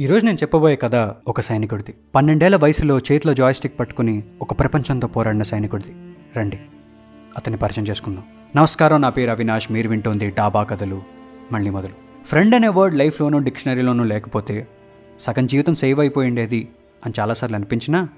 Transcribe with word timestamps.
ఈరోజు 0.00 0.24
నేను 0.24 0.36
చెప్పబోయే 0.36 0.76
కథ 0.76 0.94
ఒక 1.28 1.40
సైనికుడిది. 1.40 1.94
పన్నెండేళ్ళ 2.14 2.56
వయసులో 2.56 2.98
చేతిలో 2.98 3.34
జాయిస్టిక్ 3.34 3.80
పట్టుకుని 3.80 4.22
ఒక 4.42 4.60
ప్రపంచంతో 4.60 5.08
పోరాడిన 5.08 5.42
సైనికుడిది. 5.42 5.94
రండి 6.36 6.60
అతన్ని 7.36 7.58
పరిచయం 7.58 7.86
చేసుకుందాం. 7.86 8.24
నమస్కారం 8.56 9.00
నా 9.00 9.10
పేరు 9.10 9.30
అవినాష్. 9.30 9.72
మీరు 9.72 9.88
వింటోంది 9.88 10.30
డాబా 10.30 10.62
కథలు. 10.62 11.02
మళ్ళీ 11.52 11.70
మొదలు. 11.70 12.24
ఫ్రెండ్ 12.24 12.54
అనే 12.54 12.68
వర్డ్ 12.68 12.94
లైఫ్లోనూ 12.94 13.38
డిక్షనరీలోనూ 13.38 14.04
లేకపోతే 14.04 14.68
సగం 15.20 15.46
జీవితం 15.46 15.74
సేవ్ 15.74 16.00
అయిపోయిండేది 16.00 16.68
అని 17.06 17.20
చాలాసార్లు 17.20 17.56
అనిపించినా 17.56 18.08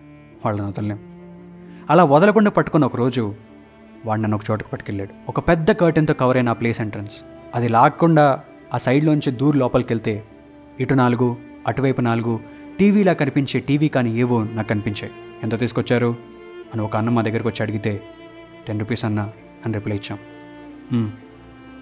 వాళ్ళని 0.45 0.69
వదలలేం. 0.69 0.99
అలా 1.91 2.05
వదలకుండా 2.05 2.51
పట్టుకున్న 2.51 2.85
ఒక 2.85 2.96
రోజు 2.96 3.35
వాడు 4.07 4.21
నన్ను 4.21 4.35
ఒక 4.35 4.43
చోటుకు 4.51 4.71
పట్టుకెళ్ళాడు. 4.71 5.14
ఒక 5.29 5.49
పెద్ద 5.49 5.71
కర్టెన్తో 5.71 6.14
కవర్ 6.14 6.37
అయిన 6.37 6.49
ఆ 6.49 6.53
ప్లేస్ 6.53 6.80
ఎంట్రన్స్. 6.80 7.12
అది 7.55 7.69
లాక్కుండా 7.69 8.41
ఆ 8.75 8.79
సైడ్లోంచి 8.79 9.30
దూరు 9.30 9.59
లోపలికి 9.59 9.92
వెళ్తే 9.92 10.24
ఇటు 10.80 10.95
నాలుగు 10.95 11.52
అటువైపు 11.66 12.01
నాలుగు 12.01 12.41
టీవీలా 12.79 13.12
కనిపించే 13.12 13.61
టీవీ 13.61 13.89
కానీ 13.89 14.20
ఏవో 14.20 14.45
నాకు 14.45 14.69
కనిపించాయి. 14.69 15.12
ఎంత 15.43 15.59
తీసుకొచ్చారు? 15.59 16.16
అని 16.75 16.83
ఒక 16.83 16.97
అన్న 16.97 17.09
మా 17.09 17.23
దగ్గరకు 17.23 17.48
వచ్చి 17.48 17.62
అడిగితే 17.62 18.03
టెన్ 18.69 18.80
రూపీస్ 18.80 19.05
అన్న 19.05 19.33
అని 19.67 19.75
రిప్లై 19.75 19.97
ఇచ్చాం. 19.97 20.19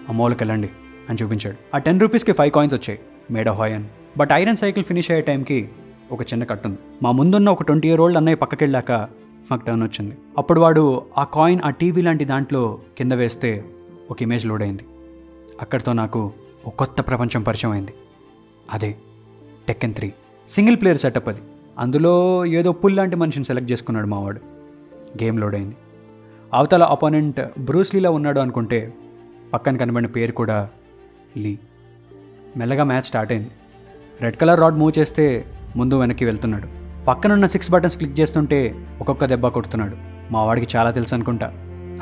అమ్మోళ్ళకి 0.09 0.43
ఆ 0.43 0.47
వెళ్ళండి 0.47 0.69
అని 1.09 1.23
చూపించాడు. 1.23 1.57
ఆ 1.75 1.77
టెన్ 1.77 1.99
రూపీస్కి 1.99 2.31
ఫైవ్ 2.31 2.51
కాయిన్స్ 2.51 2.75
వచ్చాయి 2.75 2.99
మేడ్ 3.31 3.49
హాయన్ 3.49 3.85
బట్ 4.17 4.29
ఐరన్ 4.33 4.55
సైకిల్ 4.55 4.85
ఫినిష్ 4.85 5.11
అయ్యే 5.11 5.21
టైంకి 5.21 5.69
ఒక 6.11 6.21
చిన్న 6.21 6.43
కట్ 6.43 6.67
ఉంది. 6.67 6.77
మా 7.03 7.11
ముందున్న 7.11 7.49
ఒక 7.49 7.63
ట్వంటీ 7.63 7.87
ఇయర్ 7.87 8.01
ఓల్డ్ 8.01 8.17
అన్నయ్య 8.17 8.35
పక్కకి 8.35 8.63
వెళ్ళాక 8.63 8.91
మాకు 9.51 9.65
టర్న్ 9.65 9.83
వచ్చింది. 9.83 10.17
అప్పుడు 10.37 10.61
వాడు 10.61 11.05
ఆ 11.17 11.23
కాయిన్ 11.23 11.61
ఆ 11.65 11.69
టీవీ 11.69 12.01
లాంటి 12.01 12.25
దాంట్లో 12.25 12.79
కింద 12.97 13.11
వేస్తే 13.11 13.65
ఒక 14.11 14.21
ఇమేజ్ 14.21 14.45
లోడ్ 14.45 14.63
అయింది. 14.63 14.85
అక్కడితో 15.61 15.93
నాకు 15.93 16.31
ఒక 16.65 16.75
కొత్త 16.75 17.01
ప్రపంచం 17.01 17.41
పరిచయం 17.41 17.71
అయింది. 17.71 17.93
అదే 18.71 18.95
Tekken 19.67 19.93
three 19.93 20.11
single 20.49 20.75
player 20.75 20.97
setup 20.97 21.29
అది. 21.29 21.41
అందులో 21.79 22.45
ఏదో 22.45 22.71
పుల్ 22.71 22.95
లాంటి 22.95 23.15
మనిషిని 23.15 23.45
సెలెక్ట్ 23.45 23.71
చేసుకున్నాడు 23.71 24.07
మావాడు. 24.07 24.41
గేమ్ 25.23 25.39
లోడ్ 25.39 25.55
అయింది. 25.55 25.75
అవతల 26.53 26.83
అపోనెంట్ 26.83 27.41
బ్రూస్లీలా 27.59 28.09
ఉన్నాడు 28.09 28.39
అనుకుంటే 28.39 28.93
పక్కన 29.53 29.77
కనబడిన 29.77 30.07
పేరు 30.07 30.31
కూడా 30.31 30.69
లీ 31.37 31.59
మెల్లగా 32.57 32.83
మ్యాచ్ 32.83 33.01
స్టార్ట్ 33.01 33.31
అయింది. 33.31 33.51
రెడ్ 34.21 34.35
కలర్ 34.35 34.59
రాడ్ 34.59 34.75
మూవ్ 34.75 34.99
చేస్తే 34.99 35.45
ముందు 35.75 35.99
వెనక్కి 35.99 36.25
వెళ్తున్నాడు. 36.25 36.67
పక్కనున్న 37.05 37.45
సిక్స్ 37.45 37.71
బటన్స్ 37.71 37.97
క్లిక్ 37.97 38.19
చేస్తుంటే 38.19 38.87
ఒక్కొక్క 38.99 39.25
దెబ్బ 39.25 39.47
కొడుతున్నాడు. 39.47 39.97
మా 40.31 40.43
వాడికి 40.43 40.77
చాలా 40.77 40.91
తెలుసు 40.91 41.15
అనుకుంటా 41.15 41.47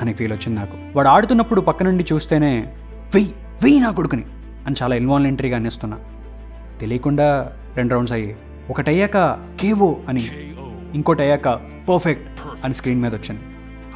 అని 0.02 0.14
ఫీల్ 0.14 0.34
వచ్చింది 0.34 0.60
నాకు. 0.60 0.78
వాడు 0.96 1.08
ఆడుతున్నప్పుడు 1.08 1.62
పక్క 1.62 1.84
నుండి 1.84 2.06
చూస్తేనే 2.14 2.76
వెయ్యి 3.16 3.34
వెయ్యి 3.64 3.80
నా 3.80 3.92
కొడుకుని 3.92 4.24
అని 4.68 4.76
చాలా 4.84 4.96
ఇన్వాల్మెంటరీగా 4.96 5.58
అనిస్తున్నా 5.58 5.98
తెలియకుండా 6.82 7.28
రెండు 7.78 7.94
రౌండ్స్ 7.94 8.14
అయ్యాయి 8.14 8.36
ఒకటి 8.70 8.90
అయ్యాక 8.92 9.18
కేవో 9.60 9.90
అని 10.10 10.24
ఇంకోటి 10.94 11.22
అయ్యాక 11.22 11.50
పర్ఫెక్ట్ 11.90 12.28
అని 12.66 12.74
స్క్రీన్ 12.74 13.02
మీద 13.02 13.14
వచ్చాను. 13.16 13.42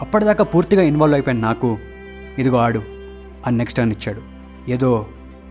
అప్పటిదాకా 0.01 0.43
పూర్తిగా 0.43 0.83
ఇన్వాల్వ్ 0.83 1.15
అయిపోయాను 1.15 1.41
నాకు 1.41 1.77
ఇదిగో 2.39 2.57
ఆడు 2.57 2.81
అని 3.47 3.57
నెక్స్ట్ 3.57 3.77
టర్న్ 3.77 3.93
ఇచ్చాడు. 3.93 4.21
ఏదో 4.71 4.91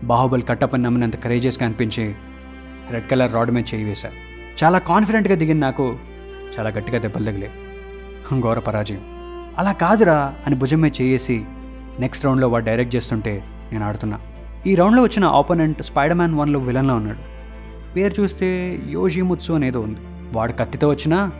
బాహుబలి 0.03 0.41
కట్టపని 0.41 0.83
నమ్మినంత 0.83 1.17
కరేజియస్గా 1.23 1.65
అనిపించి 1.65 2.05
రెడ్ 2.91 3.07
కలర్ 3.09 3.33
రాడ్ 3.33 3.51
మీద 3.51 3.65
చేయి 3.73 3.85
వేశా. 3.85 4.09
చాలా 4.63 4.79
కాన్ఫిడెంట్గా 4.79 5.35
దిగిన 5.35 5.57
నాకు 5.57 5.85
చాలా 6.55 6.69
గట్టిగా 6.69 6.99
దెబ్బలు 6.99 7.25
తగిలే 7.25 7.49
ఘోర 8.41 8.59
పరాజయం. 8.59 9.01
అలా 9.57 9.71
కాదురా 9.71 10.33
అని 10.47 10.55
భుజం 10.55 10.81
మీద 10.81 10.91
చేసి 11.01 11.37
నెక్స్ట్ 11.99 12.25
రౌండ్లో 12.25 12.47
వాడు 12.47 12.65
డైరెక్ట్ 12.65 12.95
చేస్తుంటే 12.95 13.33
నేను 13.71 13.85
ఆడుతున్నా. 13.85 14.19
ఈ 14.67 14.75
రౌండ్లో 14.75 15.03
వచ్చిన 15.03 15.25
ఆపోనెంట్ 15.25 15.83
స్పైడర్ 15.83 16.17
మ్యాన్ 16.17 16.35
వన్లో 16.35 16.59
విలన్లో 16.59 16.95
ఉన్నాడు. 16.95 17.17
పేరు 17.93 18.21
చూస్తే 18.21 18.79
యోజిముత్సు 18.89 19.53
అనేదో 19.53 19.81
ఉంది. 19.81 19.99
వాడు 20.33 20.51
కత్తితో 20.51 20.89
వచ్చినా 20.89 21.31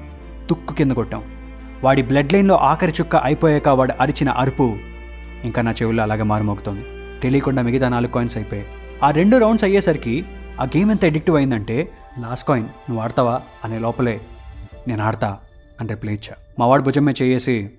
తుక్కు 0.50 0.74
కింద 0.74 0.92
కొట్టాం. 0.92 1.24
వాడి 1.84 2.02
బ్లడ్ 2.02 2.34
లైన్లో 2.34 2.56
ఆఖరి 2.56 2.94
చుక్క 3.02 3.16
అయిపోయాక 3.16 3.70
వాడు 3.70 3.94
అరిచిన 4.00 4.30
అరుపు 4.30 4.76
ఇంకా 5.44 5.62
నా 5.62 5.72
చెవుల్లో 5.72 6.04
అలాగే 6.04 6.24
మారుమోగుతోంది. 6.24 6.86
తెలియకుండా 7.20 7.62
మిగతా 7.62 7.90
నాలుగు 7.90 8.12
కాయిన్స్ 8.12 8.38
అయిపోయాయి. 8.38 8.68
ఆ 9.04 9.12
రెండు 9.12 9.38
రౌండ్స్ 9.38 9.64
అయ్యేసరికి 9.64 10.26
ఆ 10.62 10.64
గేమ్ 10.64 10.92
ఎంత 10.92 11.06
అడిక్టివ్ 11.06 11.36
అయిందంటే 11.38 11.78
లాస్ట్ 12.20 12.48
కాయిన్ 12.48 12.68
నువ్వు 12.68 13.04
ఆడతావా? 13.04 13.42
అనే 13.64 13.80
లోపలే 13.80 14.22
నేను 14.88 15.04
ఆడతా 15.04 15.38
అని 15.80 15.90
రిప్లై 15.90 16.14
ఇచ్చా. 16.14 16.36
మా 16.60 16.66
వాడు 16.66 16.82
భుజమే 16.82 17.14
చేసి 17.22 17.70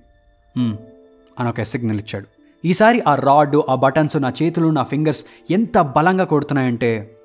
అని 0.59 1.49
ఒక 1.49 1.63
సిగ్నల్ 1.63 2.01
ఇచ్చాడు. 2.01 2.27
ఈసారి 2.65 3.01
ఆ 3.01 3.15
రాడ్ 3.15 3.57
ఆ 3.69 3.75
బటన్స్ 3.75 4.17
నా 4.17 4.33
చేతులు 4.43 4.69
నా 4.69 4.83
ఫింగర్స్ 4.83 5.25
ఎంత 5.51 5.79
బలంగా 5.79 6.25
కొడుతున్నాయంటే 6.25 7.17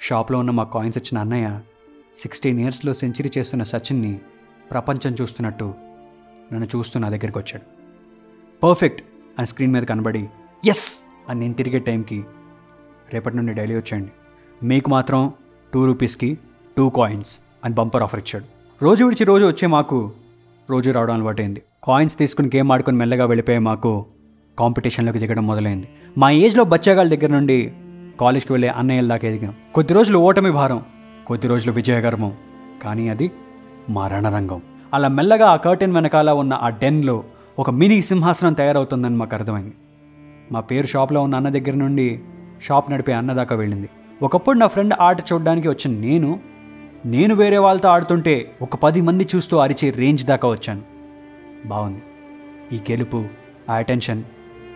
షాప్లో 0.00 0.38
ఉన్న 0.38 0.50
మా 0.50 0.64
కాయిన్స్ 0.64 0.98
ఇచ్చిన 0.98 1.18
అన్నయ్య 1.18 1.60
సిక్స్టీన్ 2.14 2.60
ఇయర్స్లో 2.60 2.94
సెంచరీ 2.94 3.30
చేస్తున్న 3.38 3.62
సచిన్ని 3.62 4.20
ప్రపంచం 4.70 5.14
చూస్తున్నట్టు 5.20 5.74
నన్ను 6.52 6.66
చూస్తూ 6.66 7.00
నా 7.00 7.08
దగ్గరికి 7.08 7.38
వచ్చాడు. 7.38 7.62
పర్ఫెక్ట్! 8.62 9.02
అని 9.38 9.46
స్క్రీన్ 9.46 9.72
మీద 9.72 9.82
కనబడి 9.82 10.28
ఎస్ 10.66 11.00
అని 11.28 11.40
నేను 11.40 11.54
తిరిగే 11.54 11.78
టైంకి 11.78 12.24
రేపటి 13.12 13.36
నుండి 13.36 13.52
డైలీ 13.52 13.74
వచ్చేయండి. 13.74 14.10
మీకు 14.62 14.90
మాత్రం 14.90 15.32
టూ 15.74 15.86
రూపీస్కి 15.86 16.38
టూ 16.76 16.90
కాయిన్స్ 16.90 17.38
అని 17.64 17.74
బంపర్ 17.74 18.02
ఆఫర్ 18.02 18.20
ఇచ్చాడు. 18.20 18.44
రోజు 18.82 19.04
విడిచి 19.04 19.24
రోజు 19.24 19.46
వచ్చే 19.46 19.68
మాకు 19.68 20.12
రోజు 20.70 20.90
రావడం 20.90 21.14
అలవాటైంది. 21.14 21.62
కాయిన్స్ 21.84 22.18
తీసుకుని 22.18 22.50
గేమ్ 22.56 22.72
ఆడుకొని 22.72 22.96
మెల్లగా 22.96 23.26
వెళ్ళిపోయే 23.26 23.58
మాకు 23.58 24.06
కాంపిటీషన్లోకి 24.58 25.18
దిగడం 25.18 25.46
మొదలైంది. 25.46 25.88
మా 26.18 26.30
ఏజ్లో 26.30 26.64
బచ్చాగాళ్ళ 26.64 27.14
దగ్గర 27.14 27.32
నుండి 27.32 27.72
కాలేజ్కి 28.20 28.52
వెళ్ళే 28.52 28.68
అన్నయ్యల 28.68 29.08
దాకా 29.08 29.28
ఎదిగాం. 29.28 29.54
కొద్ది 29.74 29.94
రోజులు 29.94 30.18
ఓటమి 30.18 30.50
భారం 30.50 30.82
కొద్ది 31.26 31.46
రోజులు 31.46 31.72
విజయగర్వం. 31.72 32.32
కానీ 32.82 33.08
అది 33.08 33.30
మా 33.88 34.08
రణరంగం. 34.08 34.62
అలా 34.94 35.08
మెల్లగా 35.08 35.46
ఆ 35.46 35.56
కర్టెన్ 35.56 35.92
వెనకాల 35.92 36.30
ఉన్న 36.30 36.54
ఆ 36.54 36.68
డెన్లో 36.68 37.24
ఒక 37.58 37.70
మినీ 37.70 38.02
సింహాసనం 38.02 38.52
తయారవుతుందని 38.52 39.16
మాకు 39.16 39.36
అర్థమైంది. 39.36 39.74
మా 40.52 40.60
పేరు 40.60 40.86
షాప్లో 40.86 41.22
ఉన్న 41.22 41.36
అన్న 41.36 41.48
దగ్గర 41.48 41.74
నుండి 41.74 42.20
షాప్ 42.62 42.92
నడిపే 42.92 43.12
అన్న 43.12 43.32
దాకా 43.32 43.56
వెళ్ళింది. 43.56 43.88
ఒకప్పుడు 44.22 44.58
నా 44.58 44.66
ఫ్రెండ్ 44.66 44.94
ఆట 45.00 45.32
చూడడానికి 45.32 45.68
వచ్చిన 45.68 46.00
నేను 46.00 46.40
నేను 47.06 47.34
వేరే 47.34 47.58
వాళ్ళతో 47.58 47.88
ఆడుతుంటే 47.88 48.52
ఒక 48.62 48.76
పది 48.76 49.00
మంది 49.00 49.26
చూస్తూ 49.36 49.56
అరిచే 49.56 49.90
రేంజ్ 49.90 50.24
దాకా 50.24 50.48
వచ్చాను. 50.48 50.82
బాగుంది. 51.66 52.02
ఈ 52.72 52.80
గెలుపు 52.90 53.24
ఆ 53.70 53.74
అటెన్షన్ 53.74 54.22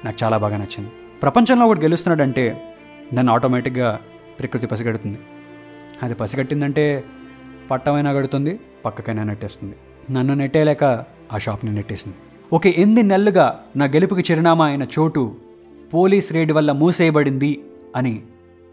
నాకు 0.05 0.25
చాలా 0.25 0.37
బాగా 0.37 0.57
నచ్చింది. 0.57 0.91
ప్రపంచంలో 1.23 1.67
ఒకటి 1.67 1.81
గెలుస్తున్నాడంటే 1.81 2.75
దాన్ని 3.15 3.33
ఆటోమేటిక్గా 3.33 4.01
ప్రకృతి 4.41 4.67
పసిగడుతుంది. 4.67 5.19
అది 6.03 6.15
పసిగట్టిందంటే 6.15 7.05
పట్టమైనా 7.71 8.11
గడుతుంది 8.11 8.61
పక్కకైనా 8.85 9.23
నెట్టేస్తుంది. 9.23 9.77
నన్ను 10.11 10.35
నెట్టేయలేక 10.35 10.85
ఆ 11.33 11.39
షాప్ని 11.39 11.75
నెట్టేసింది. 11.75 12.17
ఒక 12.53 12.67
ఎనిమిది 12.67 13.03
నెలలుగా 13.03 13.61
నా 13.77 13.85
గెలుపుకి 13.85 14.33
చిరునామా 14.33 14.67
అయిన 14.67 14.83
చోటు 14.83 15.35
పోలీస్ 15.95 16.33
రేడ్ 16.33 16.53
వల్ల 16.53 16.73
మూసేయబడింది 16.73 17.63
అని 17.97 18.23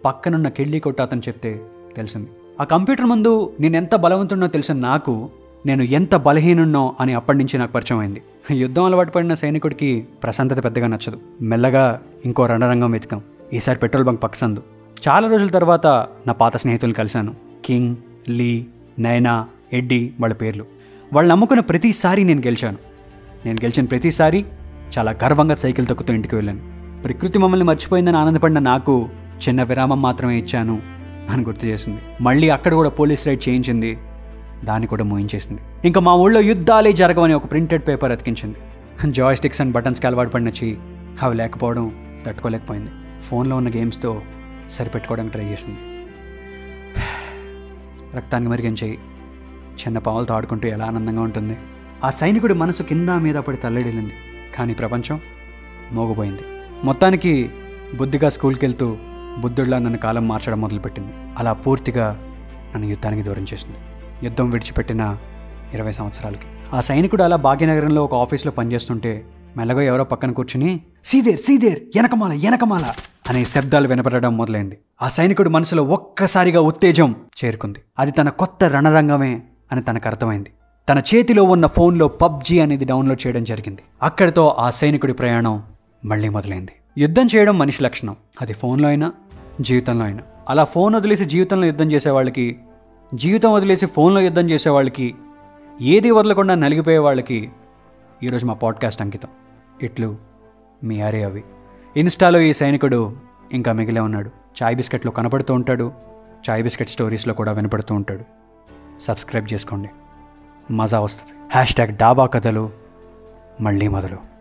పక్కనున్న 0.05 0.49
కెళ్ళి 0.49 0.79
కొట్టు 0.79 1.01
అతను 1.01 1.19
చెప్తే 1.19 1.61
తెలిసింది. 1.95 2.29
ఆ 2.61 2.63
కంప్యూటర్ 2.63 3.05
ముందు 3.05 3.53
నేను 3.59 3.77
ఎంత 3.77 3.95
బలవంతున్నో 3.95 4.47
తెలిసిన 4.47 4.75
నాకు 4.75 5.29
నేను 5.65 5.83
ఎంత 5.83 6.15
బలహీనున్నో 6.15 6.95
అని 6.99 7.13
అప్పటి 7.13 7.37
నుంచి 7.37 7.57
నాకు 7.57 7.71
పరిచయం 7.71 7.99
అయింది 7.99 8.21
యుద్ధం 8.51 8.83
అలవాటు 8.83 9.11
పడిన 9.11 9.33
సైనికుడికి 9.33 10.07
ప్రశాంతత 10.23 10.63
పెద్దగా 10.63 10.87
నచ్చదు. 10.87 11.19
మెల్లగా 11.41 12.01
ఇంకో 12.25 12.45
రణరంగం 12.45 12.91
వెతికాం. 12.91 13.21
ఈసారి 13.53 13.79
పెట్రోల్ 13.79 14.05
బంక్ 14.05 14.23
పక్కసందు 14.23 14.63
చాలా 15.07 15.29
రోజుల 15.29 15.47
తర్వాత 15.47 15.87
నా 16.27 16.33
పాత 16.33 16.57
స్నేహితులను 16.57 16.93
కలిశాను. 16.93 17.35
కింగ్ 17.65 17.95
లీ 18.29 18.65
నైనా 18.99 19.47
ఎడ్డీ 19.73 20.11
వాళ్ళ 20.19 20.35
పేర్లు. 20.35 20.65
వాళ్ళు 21.13 21.31
నమ్ముకున్న 21.31 21.61
ప్రతిసారి 21.61 22.23
నేను 22.23 22.39
గెలిచాను. 22.39 22.77
నేను 23.45 23.57
గెలిచిన 23.63 23.85
ప్రతిసారి 23.85 24.45
చాలా 24.97 25.15
గర్వంగా 25.23 25.55
సైకిల్ 25.55 25.87
తొక్కుతూ 25.87 26.13
ఇంటికి 26.13 26.35
వెళ్ళాను. 26.35 26.59
ప్రకృతి 27.01 27.39
మమ్మల్ని 27.39 27.65
మర్చిపోయిందని 27.65 28.17
ఆనందపడిన 28.17 28.59
నాకు 28.59 29.09
చిన్న 29.47 29.63
విరామం 29.63 30.01
మాత్రమే 30.01 30.37
ఇచ్చాను 30.37 30.81
అని 31.29 31.43
గుర్తు 31.43 31.65
చేసింది. 31.65 32.01
మళ్ళీ 32.21 32.49
అక్కడ 32.49 32.73
కూడా 32.73 32.89
పోలీస్ 32.89 33.27
రైడ్ 33.27 33.49
చేయించింది. 33.49 33.97
దాన్ని 34.63 34.87
కూడా 34.87 35.03
మోయించేసింది. 35.03 35.61
ఇంకా 35.85 36.01
మా 36.01 36.13
ఊళ్ళో 36.13 36.41
యుద్ధాలే 36.41 36.93
జరగవని 36.93 37.33
ఒక 37.33 37.51
ప్రింటెడ్ 37.51 37.87
పేపర్ 37.87 38.11
అతికించింది. 38.11 38.57
జాయ్ 39.11 39.35
స్టిక్స్ 39.35 39.61
అండ్ 39.61 39.73
బటన్స్కి 39.73 40.07
అలవాటు 40.07 40.29
పడిన 40.29 40.47
చెయ్యి 40.47 40.77
అవి 41.21 41.35
లేకపోవడం 41.35 41.91
తట్టుకోలేకపోయింది. 42.27 42.91
ఫోన్లో 43.21 43.55
ఉన్న 43.55 43.69
గేమ్స్తో 43.69 44.21
సరిపెట్టుకోవడానికి 44.69 45.35
ట్రై 45.35 45.45
చేసింది. 45.45 45.79
రక్తాన్ని 48.17 48.49
మరిగించి 48.49 48.93
చిన్న 49.77 49.97
పావులతో 49.97 50.33
ఆడుకుంటూ 50.33 50.67
ఎలా 50.67 50.85
ఆనందంగా 50.85 51.21
ఉంటుంది. 51.21 51.57
ఆ 52.03 52.09
సైనికుడి 52.09 52.53
మనసు 52.53 52.83
కింద 52.83 53.09
మీద 53.09 53.35
పడి 53.35 53.57
తల్లడిల్లింది. 53.57 54.13
కానీ 54.55 54.73
ప్రపంచం 54.73 55.19
మోగపోయింది 55.91 56.39
మొత్తానికి 56.83 57.49
బుద్ధిగా 57.95 58.29
స్కూల్కి 58.29 58.65
వెళ్తూ 58.65 58.97
బుద్ధుడిలా 59.39 59.79
నన్ను 59.79 59.97
కాలం 59.97 60.27
మార్చడం 60.27 60.61
మొదలుపెట్టింది. 60.61 61.13
అలా 61.37 61.53
పూర్తిగా 61.53 62.19
నన్ను 62.75 62.87
యుద్ధానికి 62.87 63.23
దూరం 63.23 63.45
చేసింది. 63.53 63.77
యుద్ధం 64.23 64.49
విడిచిపెట్టిన 64.49 65.17
ఇరవై 65.73 65.91
సంవత్సరాలకి. 65.91 66.47
ఆ 66.73 66.81
సైనికుడు 66.81 67.23
అలా 67.23 67.35
భాగ్యనగరంలో 67.35 68.03
ఒక 68.03 68.15
ఆఫీస్లో 68.15 68.51
పనిచేస్తుంటే 68.51 69.25
మెల్లగా 69.57 69.81
ఎవరో 69.81 70.03
పక్కన 70.03 70.31
కూర్చుని 70.31 70.79
సీదేర్ 71.05 71.39
సీదేర్ 71.39 71.79
ఎనకమాల 71.95 72.31
ఎనకమాల 72.31 72.93
అనే 73.29 73.45
శబ్దాలు 73.45 73.87
వినపడడం 73.87 74.37
మొదలైంది. 74.37 74.77
ఆ 75.01 75.09
సైనికుడి 75.09 75.49
మనసులో 75.49 75.83
ఒక్కసారిగా 75.83 76.61
ఉత్తేజం 76.61 77.15
చేరుకుంది. 77.45 77.79
అది 77.99 78.11
తన 78.11 78.29
కొత్త 78.29 78.63
రణరంగమే 78.63 79.41
అని 79.71 79.83
తనకు 79.83 80.07
అర్థమైంది. 80.07 80.49
తన 80.89 81.01
చేతిలో 81.15 81.43
ఉన్న 81.43 81.67
ఫోన్లో 81.67 82.07
పబ్జీ 82.07 82.59
అనేది 82.59 82.85
డౌన్లోడ్ 82.85 83.27
చేయడం 83.27 83.43
జరిగింది. 83.43 83.81
అక్కడితో 84.03 84.55
ఆ 84.59 84.69
సైనికుడి 84.69 85.13
ప్రయాణం 85.13 85.63
మళ్ళీ 86.05 86.29
మొదలైంది. 86.29 86.71
యుద్ధం 86.97 87.27
చేయడం 87.35 87.57
మనిషి 87.57 87.83
లక్షణం. 87.83 88.15
అది 88.41 88.53
ఫోన్లో 88.53 88.87
అయినా 88.87 89.11
జీవితంలో 89.61 90.05
అయినా. 90.05 90.19
అలా 90.49 90.63
ఫోన్ 90.63 90.95
వదిలేసి 90.95 91.25
జీవితంలో 91.25 91.67
యుద్ధం 91.67 91.91
చేసే 91.91 92.09
వాళ్ళకి 92.09 92.59
జీవితం 93.13 93.53
వదిలేసి 93.53 93.85
ఫోన్లో 93.85 94.21
యుద్ధం 94.21 94.49
చేసే 94.49 94.69
వాళ్ళకి 94.69 95.15
ఏది 95.81 96.11
వదలకుండా 96.11 96.55
నలిగిపోయే 96.55 96.97
వాళ్ళకి 96.97 97.51
ఈరోజు 98.23 98.45
మా 98.45 98.53
పాడ్కాస్ట్ 98.53 99.01
అంకితం. 99.01 99.29
ఇట్లు 99.81 100.17
మీ 100.83 101.01
ఆరే 101.01 101.23
అవి. 101.23 101.43
ఇన్స్టాలో 101.97 102.39
ఈ 102.39 102.53
సైనికుడు 102.53 103.17
ఇంకా 103.51 103.71
మిగిలే 103.71 104.01
ఉన్నాడు. 104.01 104.31
చాయ్ 104.63 104.75
బిస్కెట్లో 104.75 105.11
కనపడుతూ 105.11 105.53
ఉంటాడు. 105.53 105.91
చాయ్ 106.49 106.63
బిస్కెట్ 106.63 106.89
స్టోరీస్లో 106.89 107.33
కూడా 107.33 107.51
వినపడుతూ 107.51 107.95
ఉంటాడు. 107.95 108.21
సబ్స్క్రైబ్ 109.01 109.53
చేసుకోండి. 109.53 109.89
మజా 110.73 110.99
వస్తుంది. 110.99 111.49
హ్యాష్ 111.51 111.75
ట్యాగ్ 111.75 111.91
డాబా 111.91 112.25
కథలు 112.25 112.71
మళ్ళీ 113.61 113.87
మొదలు. 113.87 114.36